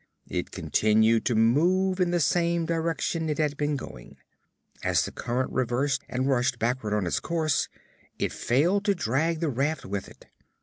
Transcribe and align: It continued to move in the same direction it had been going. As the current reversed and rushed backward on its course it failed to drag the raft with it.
It 0.27 0.49
continued 0.49 1.25
to 1.25 1.35
move 1.35 1.99
in 1.99 2.09
the 2.09 2.19
same 2.19 2.65
direction 2.65 3.29
it 3.29 3.37
had 3.37 3.55
been 3.55 3.75
going. 3.75 4.17
As 4.83 5.05
the 5.05 5.11
current 5.11 5.51
reversed 5.51 6.01
and 6.09 6.27
rushed 6.27 6.57
backward 6.57 6.95
on 6.95 7.05
its 7.05 7.19
course 7.19 7.69
it 8.17 8.33
failed 8.33 8.83
to 8.85 8.95
drag 8.95 9.41
the 9.41 9.49
raft 9.49 9.85
with 9.85 10.09
it. 10.09 10.25